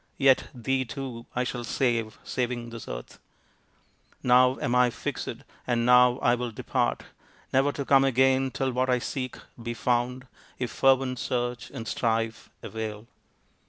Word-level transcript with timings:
Yet 0.17 0.47
thee, 0.51 0.83
too, 0.83 1.27
I 1.35 1.43
shall 1.43 1.63
save, 1.63 2.17
saving 2.23 2.71
this 2.71 2.87
earth; 2.87 3.19
Now 4.23 4.57
am 4.59 4.73
I 4.73 4.89
fixed, 4.89 5.27
and 5.67 5.85
now 5.85 6.17
I 6.23 6.33
will 6.33 6.49
depart, 6.49 7.03
Never 7.53 7.71
to 7.73 7.85
come 7.85 8.03
again, 8.03 8.49
till 8.49 8.71
what 8.71 8.89
I 8.89 8.97
seek 8.97 9.37
Be 9.61 9.75
found 9.75 10.25
if 10.57 10.71
fervent 10.71 11.19
search 11.19 11.69
and 11.69 11.87
strife 11.87 12.49
avail." 12.63 13.05